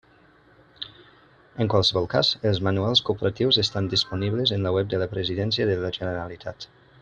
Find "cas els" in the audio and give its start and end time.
2.13-2.61